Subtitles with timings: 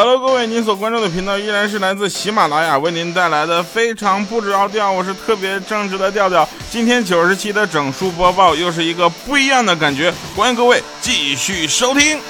[0.00, 6.48] Hello，各位，您所关注的频道依然是来自喜马拉雅为您带来的非常不着调，我是特别正直的调调。
[6.70, 12.20] 今天九十七的整数播报又是一个不一样的感觉，欢迎各位继续收听。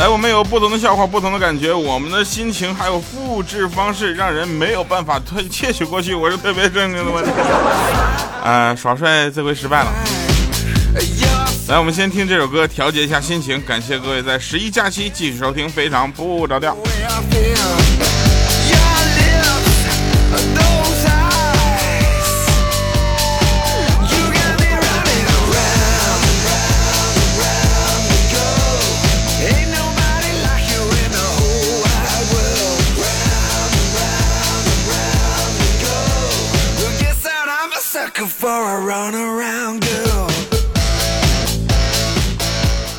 [0.00, 6.14] 来，我们有不同的笑话，不同的感觉，我们的心情还有复制方式，让人没有办法退窃取过去。
[6.14, 7.22] 我是特别正经的我，
[8.42, 9.92] 呃， 耍帅这回失败了。
[11.68, 13.62] 来，我们先听这首歌，调节一下心情。
[13.66, 16.74] 感谢各位在十一假期继续收听，非常不着调。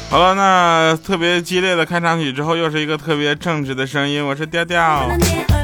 [0.09, 4.25] 好了，那特别激烈的开场曲之后，又是一个特别正直的声音。
[4.25, 5.07] 我是调调。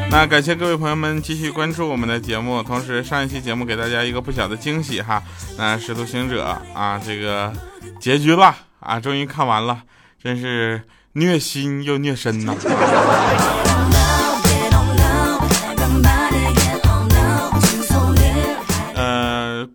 [0.09, 5.21] 那感谢各位朋友们继续关注我们的节目，同时上一期节目给大家一个不小的惊喜哈。
[5.57, 7.51] 那《使徒行者》啊，这个
[7.99, 9.81] 结局了啊，终于看完了，
[10.23, 10.81] 真是
[11.13, 12.55] 虐心又虐身呐。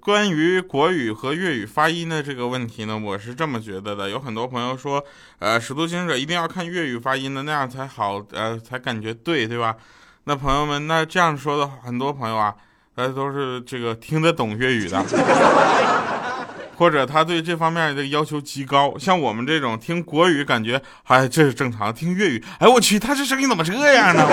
[0.05, 4.11] 关于国语和粤语发音的这个问题呢，我是这么觉得的。
[4.11, 5.01] 有很多朋友说，
[5.39, 9.77] 呃，《使徒行者》一定要看粤语发音的，那样才好，呃，才感觉对，对吧？
[10.25, 12.53] 那朋友们，那这样说的很多朋友啊，
[12.97, 15.01] 呃，都是这个听得懂粤语的，
[16.77, 18.99] 或者他对这方面的要求极高。
[18.99, 24.27] 像我们这种听国语感觉，哎，这是正常；听粤语，哎，我去，他这声音怎么这样呢？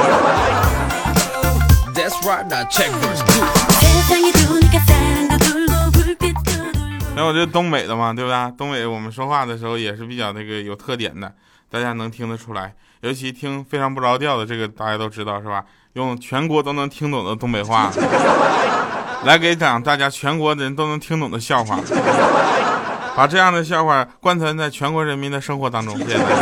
[7.19, 8.51] 那我这东北的嘛，对不对？
[8.57, 11.29] 东北我们说话的时候也是比较那个有特点的，
[11.69, 12.73] 大家能听得出来。
[13.01, 15.65] 尤其听非常不着调的，这个大家都知道是吧？
[15.93, 17.91] 用全国都能听懂的东北话，
[19.25, 21.77] 来给讲大家全国人都能听懂的笑话，
[23.17, 25.97] 把这样的笑话贯穿在全国人民的生活当中。
[25.97, 26.35] 谢谢大家。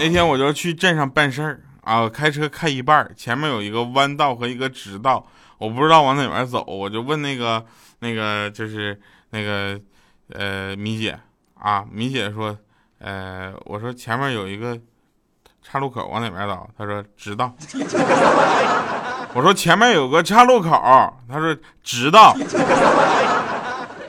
[0.00, 1.60] 那天我就去镇上办事儿。
[1.84, 5.24] 啊，开车开一半，前面有一个弯道和一个直道，
[5.58, 7.64] 我不知道往哪边走，我就问那个
[8.00, 8.98] 那个就是
[9.30, 9.78] 那个
[10.32, 11.18] 呃米姐
[11.60, 12.56] 啊，米姐说，
[12.98, 14.78] 呃，我说前面有一个
[15.62, 16.68] 岔路口，往哪边走？
[16.76, 17.54] 她说直道。
[19.34, 20.70] 我说前面有个岔路口，
[21.28, 22.36] 她说直道。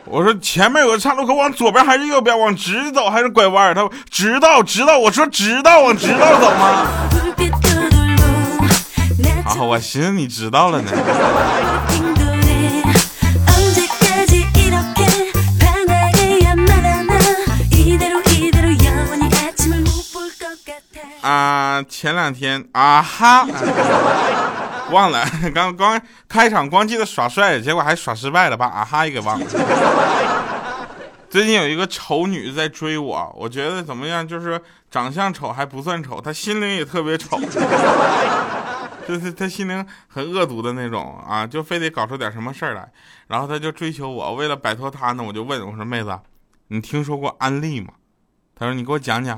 [0.07, 2.39] 我说前面有个岔路口，往左边还是右边？
[2.39, 3.73] 往直走还是拐弯？
[3.73, 4.99] 他说直道，直道。
[4.99, 6.85] 我说直道，往直道走吗？
[9.45, 10.91] 好，我寻思你知道了呢。
[21.21, 23.47] 啊，前两天啊哈，
[24.91, 25.23] 忘了，
[25.53, 29.45] 刚刚开场光记得耍帅，结果还耍失败了，把啊哈也给忘了。
[31.29, 34.27] 最近有一个丑女在追我，我觉得怎么样？
[34.27, 37.39] 就是长相丑还不算丑，她心灵也特别丑。
[39.07, 42.91] 就是他心灵很恶毒的那种啊，就非得搞出点什么事儿来，
[43.27, 44.33] 然后他就追求我。
[44.35, 46.19] 为了摆脱他呢，我就问我说：“妹子，
[46.69, 47.93] 你听说过安利吗？”
[48.57, 49.37] 他说：“你给我讲讲。”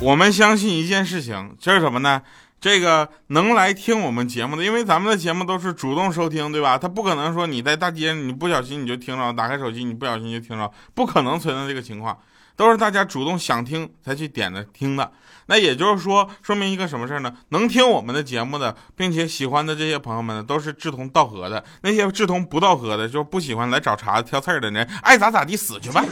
[0.00, 2.22] 我们相信一件事情，就是什么呢？
[2.60, 6.76] 这个能来听我们节目的，因为咱们的节目都是主动收听，对吧？
[6.78, 12.18] 他不可能说你在大街你不小心你就听着，打开手机你不小心就听着，不可能存在这个情况，
[12.56, 15.12] 都是大家主动想听才去点的听的。
[15.48, 17.32] 那也就是说，说明一个什么事儿呢？
[17.50, 21.62] 能听我们的节目的，并且喜欢的这些朋友们呢，都是志同道合的。
[21.82, 26.04] 那些志同不道合的，就是不喜欢来找茬子挑刺儿的人，爱咋咋地，死去吧。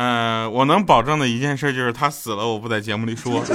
[0.00, 3.42] 嗯，我能保证的一件事就是他死了，我不在节目里说。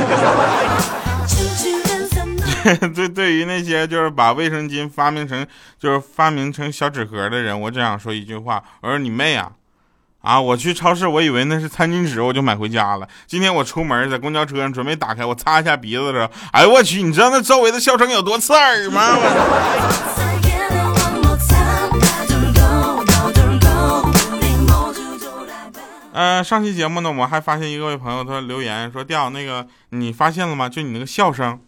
[2.94, 5.48] 对，对于那些就是把卫生巾发明成
[5.80, 9.52] 就是发明成小纸盒的人，我只想说一句话：我说你妹啊！
[10.22, 13.08] 啊，我去超市，我以为那是餐巾纸，我就买回家了。
[13.26, 17.02] 今天我出门在公交车上准备打开，我擦一下鼻子的时候，哎我去！
[17.04, 19.18] 你知道那周围的笑声有多刺耳吗？
[26.14, 30.70] 呃，上期节目呢，我还发现一位朋友他留言说：“调那个你发现了吗？
[30.70, 31.60] 就你那个笑声，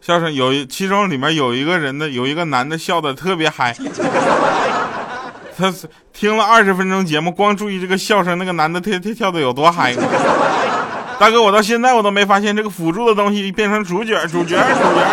[0.00, 3.74] 笑声有其中里面有一个人的有一个男的笑的特别嗨，
[5.56, 5.74] 他
[6.12, 9.92] 听了二十分钟节目，光注意这个笑声，那个男的跳跳跳的有多嗨。
[11.18, 15.04] 大哥，我到现在我都没发现这个辅助的东西变成主角，主角，主角。”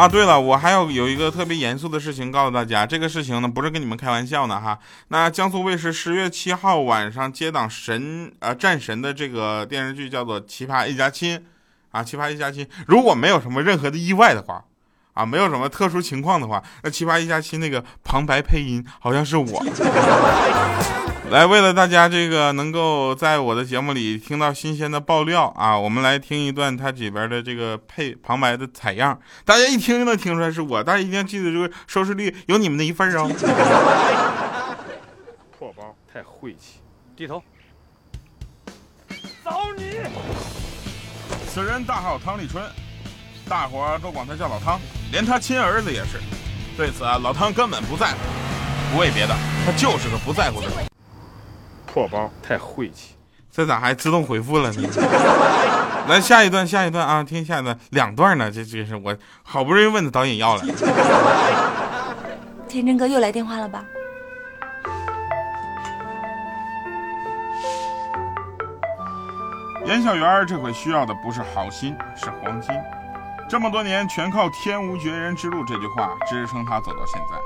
[0.00, 4.78] 啊，对了，我还要有一个特别严肃的事情告诉大家，这个事情呢不是跟你们开玩笑呢哈。
[5.08, 11.38] 那江苏卫视十月七号晚上接档神呃战神的这个电视剧叫做《奇葩一家亲》，
[11.90, 14.64] 啊，《奇葩一家亲》，如果没有什么任何的意外的话，
[15.12, 19.62] 啊，没有什么特殊情况的话，那《奇葩一家亲》那个旁白配音好像是我。
[21.30, 33.30] 来，为了大家这个能够在我的节目里听到新鲜的爆料啊，我们来听一段它里边的这个配旁白的采样，大家一听就能听出来是我，大家一定要记得这个收视率有你们的一份哦。
[35.56, 36.80] 破包太晦气，
[37.14, 37.40] 低头。
[39.44, 40.00] 找你。
[41.46, 42.60] 此人大号汤立春，
[43.48, 44.80] 大伙儿都管他叫老汤，
[45.12, 46.18] 连他亲儿子也是。
[46.76, 48.18] 对此啊，老汤根本不在乎，
[48.92, 50.89] 不为别的，他就是个不在乎的人。
[51.92, 53.14] 破包太晦气，
[53.50, 54.88] 这咋还自动回复了呢？
[56.08, 60.64] 来下一段，下一段啊，听下一段，两段呢，这这是我好不容易问的导演要了。
[62.68, 63.84] 天真哥又来电话了吧？
[69.86, 72.70] 严小媛这回需要的不是好心，是黄金。
[73.48, 77.36] 这么多年全靠“天无绝人之路”这句话支撑他走到现在。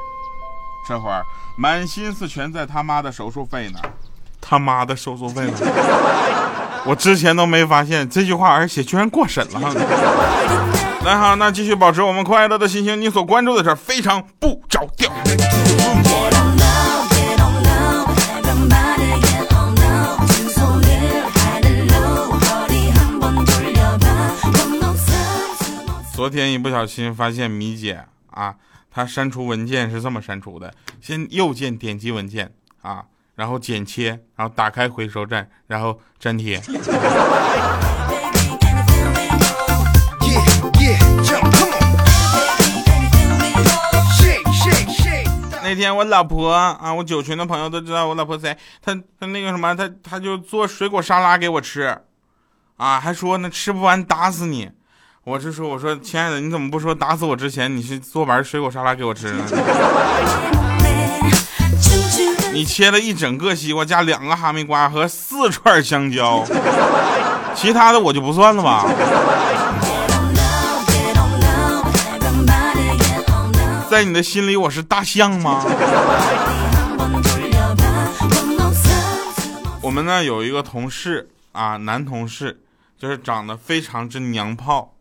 [0.87, 1.25] 这会儿
[1.57, 3.81] 满心思全在他妈的手术费呢。
[4.47, 5.53] 他妈的手术费了，
[6.85, 9.75] 我之前都没发现这句话，而且居然过审了。
[11.03, 13.01] 来好，那继续保持我们快乐的心情。
[13.01, 15.11] 你所关注的事非常不着调。
[26.15, 28.55] 昨天一不小心发现米姐啊，
[28.91, 32.53] 她删除文件是这么删除的：先右键点击文件
[32.83, 33.05] 啊。
[33.35, 36.61] 然后剪切，然后打开回收站，然后粘贴。
[45.63, 51.99] 那天我老婆啊，我九群的朋友都知道我老婆谁，她她那个什么，她她就做水果沙拉给我吃，
[52.77, 54.71] 啊，还说呢吃不完打死你。
[55.25, 59.45] 我是说我说亲爱的，你怎么不说打死我之前你是做完水果沙拉给我吃呢？
[62.55, 66.45] 你切了一整个西瓜，加两个哈密瓜和四串香蕉，
[67.53, 68.87] 其他的我就不算了吧。
[73.91, 75.65] 在你的心里，我是大象吗？
[79.83, 82.61] 我们呢有一个同事啊，男同事，
[82.97, 84.95] 就是长得非常之娘炮，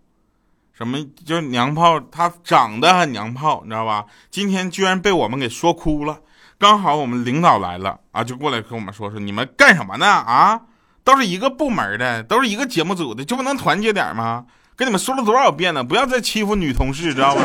[0.75, 4.05] 什么就是娘炮，他长得很娘炮，你知道吧？
[4.31, 6.17] 今天居然被我们给说哭了。
[6.63, 10.07] 刚好我们领导来了啊，就过来跟我们说说，你们干什么呢？
[10.07, 10.61] 啊，
[11.03, 14.45] 都是一个部门的，都是一个节目组的，就不能团结点吗？
[14.77, 17.41] 跟你们说了多少遍了，不要再欺负女同事，知道吗？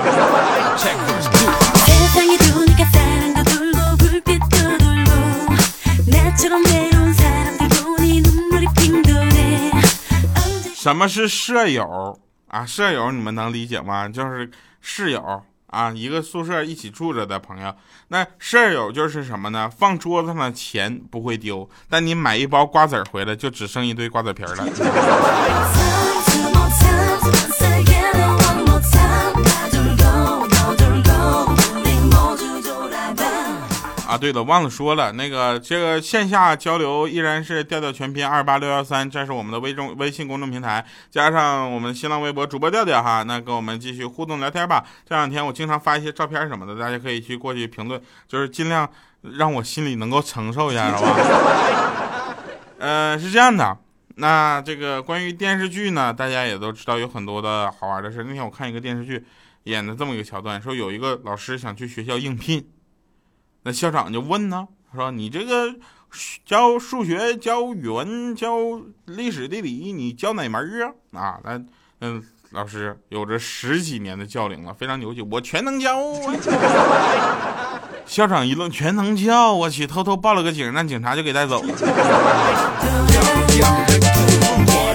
[10.77, 12.65] 什么是舍友啊？
[12.65, 14.09] 舍友你们能理解吗？
[14.09, 14.49] 就是
[14.81, 15.43] 室友。
[15.69, 17.75] 啊，一个宿舍一起住着的朋友，
[18.09, 19.71] 那舍友就是什么呢？
[19.71, 26.08] 放桌子上的钱不会丢，但你买一包瓜子回来，就只剩一堆瓜子皮了。
[34.19, 44.85] 对了，忘了说了，那个这个线下交流依然是调调全拼二八六幺三，这是我们的微众微信公众平台，加上我们新浪微博主播调调哈，那跟我们继续互动聊天吧。
[45.09, 48.89] 这两天我经常发一些照片什么的，大家可以去过去评论，就是尽量
[49.23, 52.37] 让我心里能够承受一下，好吧？
[52.79, 53.79] 呃，是这样的，
[54.17, 58.25] 那这个关于电视剧呢，大家也都知道有很多的好玩的事。
[58.25, 59.25] 那天我看一个电视剧，
[59.65, 62.67] 演的这么一个桥段，说有一个老师想去学校应聘。
[63.69, 65.75] 那校长就问呢，说你这个
[66.47, 68.57] 教数学、教语文、教
[69.05, 70.59] 历史、地理，你教哪门
[71.13, 71.21] 啊？
[71.21, 71.61] 啊，那
[72.01, 76.01] 嗯，老师有着十几年的教龄了，非常牛气，我全能教。
[78.09, 81.69] 校长一愣，全能教，我去，偷偷报了个警，让警察就给带走了。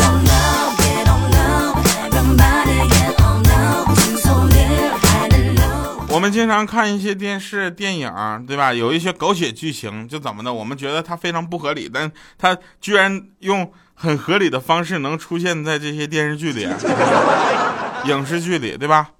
[6.34, 8.12] 经常看一些电视、电影，
[8.48, 8.74] 对吧？
[8.74, 10.52] 有一些狗血剧情，就怎么的？
[10.52, 16.68] 我们觉得它非常不合理，但它居然用很合理的方式能出现在这些电视剧里、
[18.10, 19.12] 影视剧里，对吧？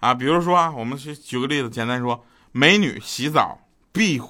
[0.00, 3.60] 啊，比如说啊，我们去举个例子，简单说，美女洗澡
[3.92, 4.20] 必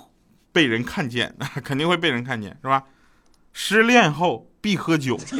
[0.52, 2.83] 被人看见， 肯定会被人看见，是吧？
[3.55, 5.19] 失恋后必喝酒，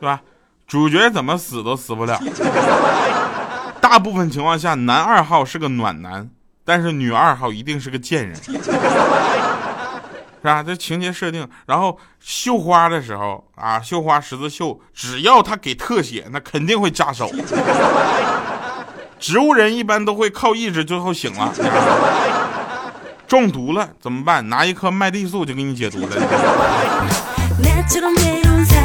[0.00, 0.22] 吧？
[0.66, 2.18] 主角怎么死都死不了。
[3.94, 6.28] 大部分情况下，男二号是个暖男，
[6.64, 8.50] 但是女二号一定是个贱人，是
[10.42, 10.64] 吧？
[10.64, 11.48] 这情节设定。
[11.66, 17.30] 然后绣花的时候啊，绣花十字绣，只要他给特写，那肯定会扎手。
[19.20, 21.54] 植物人一般都会靠意志，最后醒了。
[23.28, 24.48] 中毒了怎么办？
[24.48, 26.08] 拿一颗麦丽素就给你解毒了。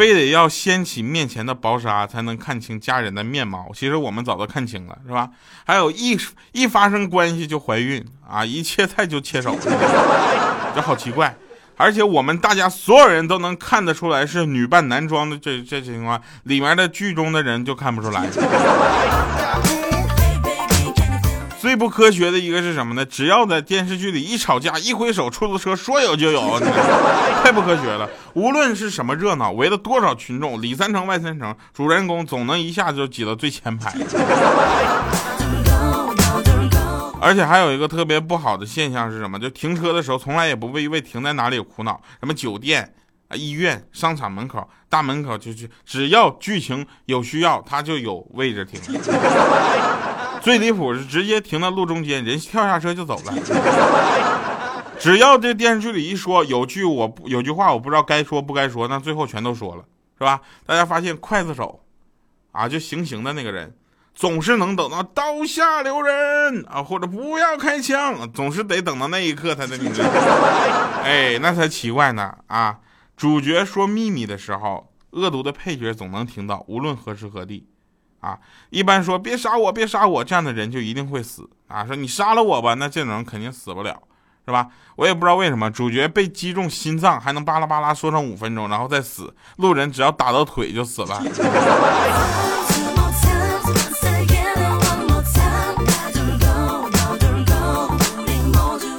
[0.00, 5.28] 非得要掀起面前的薄纱才能看清家人的面貌，其实我们早都看清了，是吧？
[5.66, 6.18] 还有一
[6.52, 9.54] 一发生关系就怀孕啊，一切菜就切手，
[10.74, 11.36] 这好奇怪。
[11.76, 18.26] 而且我们大家所有人都能看得出来是女扮男装的这这情况，里面的剧中的人就看不出来。
[21.70, 23.04] 最不科学的一个是什么呢？
[23.06, 26.58] 只要在电视剧里一吵架，一挥手，出租车说有就有，
[27.44, 28.10] 太不科学了。
[28.34, 33.94] 无论是什么热闹，围了多少群众，里三层外三层，主人公总能一下就挤到最前排。
[37.20, 39.38] 而且还有一个特别不好的现象是什么？
[39.38, 42.92] 就停车的时候从来也不为为停在哪里苦恼，什么酒店
[43.28, 48.80] 啊、医院、商场门口、大门口就去，只要剧情有需要，他就有位置停。
[50.40, 53.34] 最离谱是直接停到路中间，人跳下车就走了。
[54.98, 59.84] 只要这电视剧里一说有句我有句话我不知道该说不该说，那最后全都说了，
[60.18, 60.40] 是吧？
[60.66, 61.80] 大家发现刽子手，
[62.52, 63.74] 啊，就行刑的那个人，
[64.14, 70.04] 总是能等到刀下留人啊，或者不要开枪，总是得等到那一刻才能明白。
[71.02, 72.78] 哎，那才奇怪呢啊！
[73.16, 77.66] 主角说秘密的时候，恶毒的配角总能听到，无论何时何地。
[78.20, 78.38] 啊，
[78.70, 81.86] 一般说别杀我，别杀我，这样的人就一定会死啊。
[81.86, 83.98] 说你杀了我吧，那这种人肯定死不了，
[84.46, 84.68] 是吧？
[84.96, 91.22] 我也不知道为什么主角被击中心脏还能巴拉巴拉说上五分钟，然后再死，路人只要打到腿就死了。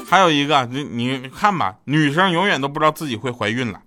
[0.10, 3.80] 还有一个，你你看吧，女生永远都不知道自己会怀孕了。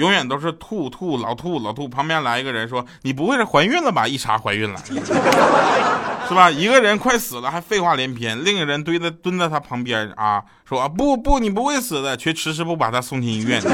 [0.00, 4.80] 永远都是吐吐老吐老吐，旁边来一个人说：“你不会是怀孕了吧？”一查怀孕了，
[6.26, 6.50] 是吧？
[6.50, 13.60] 一个人快死了还废话连篇，另一个人堆在蹲在他旁边啊，说：“啊不不，你不会死的。”却迟迟不把他送进医院。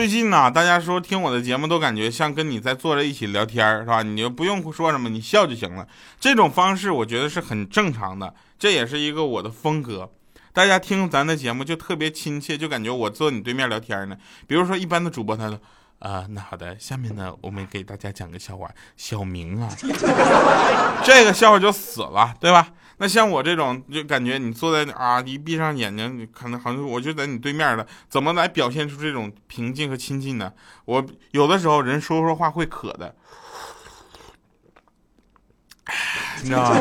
[0.00, 4.02] 最近呢，大家说听我的节目都感觉像跟你在坐着一起聊天是吧？
[4.02, 5.86] 你就不用说什么，你笑就行了。
[6.18, 10.10] 这种方式我觉得是很正常的，这也是一个我的风格。
[10.54, 14.16] 大家听咱的节目就特别亲切，就感觉我坐你对面聊天呢。
[14.46, 15.60] 比如说一般的主播他说。
[16.00, 18.68] 啊，那好的，下面呢，我们给大家讲个笑话。
[18.96, 19.68] 小明啊，
[21.04, 22.68] 这个笑话就死了，对吧？
[22.96, 30.52] 那像我这种，就感觉你坐在啊，一闭上眼睛，可能好像我就在你对面的，怎么来表现出这种平静和亲近呢？
[30.86, 33.14] 我有的时候人说说话会渴的，
[36.42, 36.80] 你知道吗？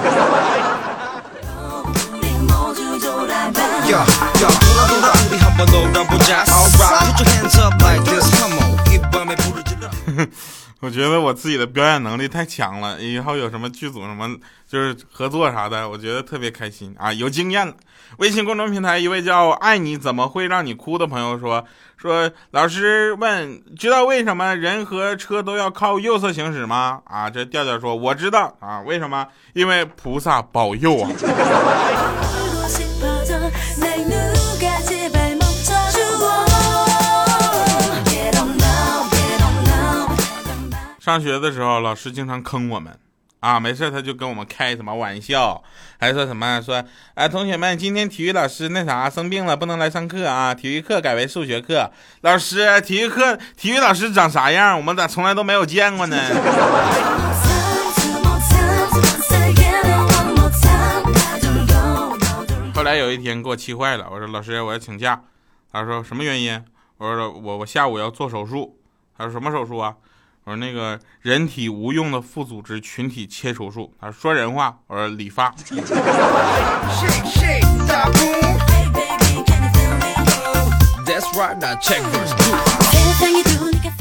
[10.82, 14.30] 我觉得我自己的表演能力太强了，以后有什么剧组什么
[14.66, 17.74] 就是合作啥的，我觉得特别开心啊，有经验了。
[18.18, 21.64] 微信公众平台一位叫“爱你怎么会让你哭”的朋友说
[21.98, 27.02] 说，老师问，知道为什么人和车都要靠右侧行驶吗？
[27.06, 29.28] 啊，这调调说我知道啊，为什么？
[29.54, 31.12] 因为菩萨保佑啊。
[41.10, 42.96] 上学的时候，老师经常坑我们，
[43.40, 45.64] 啊，没事他就跟我们开什么玩笑，
[46.00, 46.84] 还说什么说，
[47.16, 51.92] 哎，同学们，今天体育老师那啥生病了，不能来上课啊，体育课改为数学课。
[52.22, 54.78] 老师，体育课体育老师长啥样？
[54.78, 56.16] 我们咋从来都没有见过呢？
[62.76, 65.20] 后来有一天给我气坏了，我说老师我要请假，
[65.72, 66.64] 他说什么原因？
[67.00, 68.76] 我说我我下午要做手术。
[69.18, 69.96] 他说什么手术啊？
[70.50, 74.76] 我说那个人体无用的副组织群体切除术，他说人话。
[74.88, 75.54] 我说理发。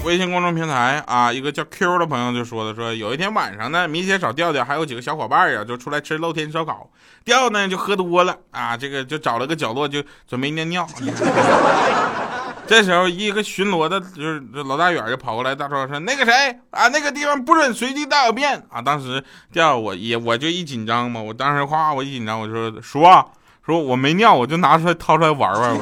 [0.05, 6.89] 微信公众平台啊，一个叫 Q 的朋友就说的，说有一天晚上呢，米姐找调调还有几个小伙伴呀，就出来吃露天烧烤。
[7.27, 10.89] 调呢就喝多了啊，这个就找了个角落就准备尿尿。
[12.69, 16.33] 这时候一个巡逻的，就是老大远就跑过来，大壮说那个谁
[16.71, 18.83] 啊，那个地方不准随地大小便啊。
[18.83, 23.31] 当时调我也我就一紧张嘛，我当时夸我一紧张，我就说说
[23.65, 25.79] 说我没尿，我就拿出来掏出来玩玩。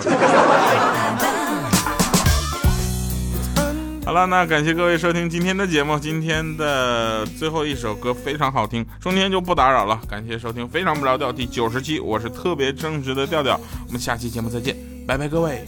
[4.04, 5.98] 好了，那感谢各位收听今天的节目。
[5.98, 10.00] 今天的最后一首歌非常好听，中间就不打扰了。
[10.08, 13.60] 感谢收听《非常不着调》第九十期，我是特别正直的调调。
[13.88, 15.66] 我们下期节目再见，拜拜，各位。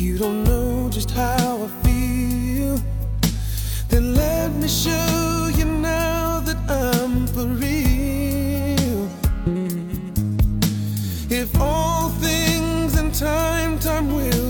[0.00, 2.80] you don't know just how I feel,
[3.88, 9.10] then let me show you now that I'm for real.
[11.28, 14.49] If all things and time, time will.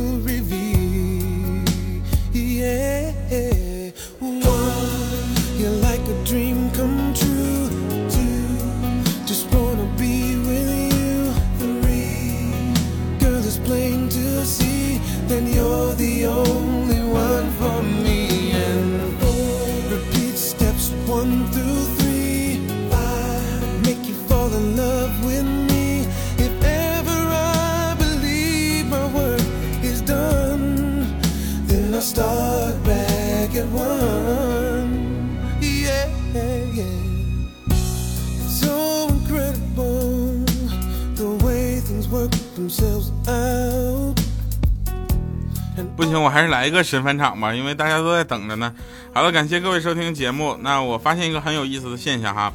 [45.96, 48.72] 不行，我还是来一个神返场吧，因为大家都在等着呢。
[49.12, 50.56] 好了，感谢各位收听节目。
[50.60, 52.52] 那我发现一个很有意思的现象哈，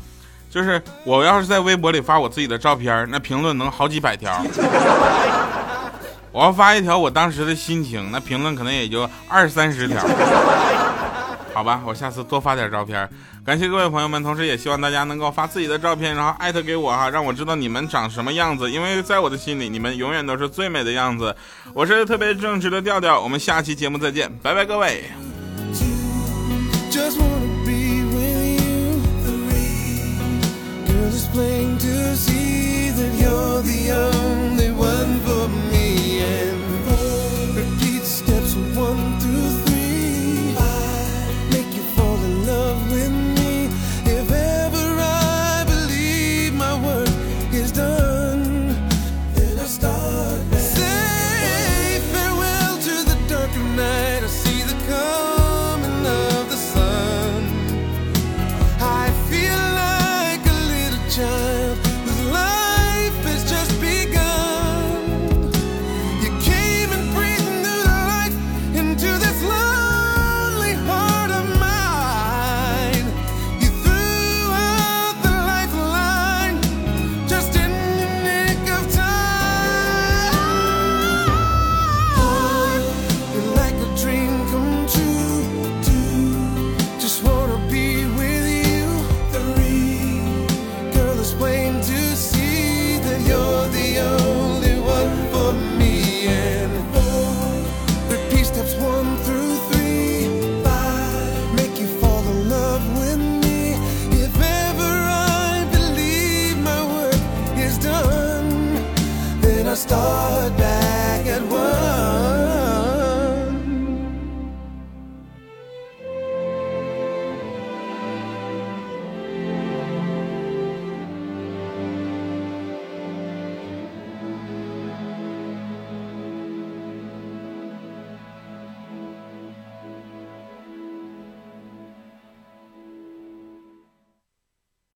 [0.49, 4.43] 就是我要是在微博里发我自己的照片，那评论能好几百条。
[6.31, 10.03] 我要发一条我当时的心情，那评论可能也就二三十条。
[11.55, 13.09] 好吧，我下次多发点照片。
[13.45, 18.69] 感谢各位朋友们，同时也希望大家能够发自己的照片，然后艾特给我哈，让我知道你们长什么样子。
[18.69, 21.33] 因为在我的心里，你们永远都是最美的样子。
[21.73, 25.05] 我是特别正直的调调，我们下期节目再见，拜拜，各位。